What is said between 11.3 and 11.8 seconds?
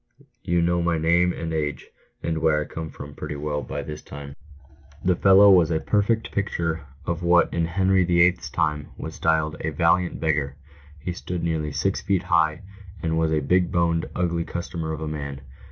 nearly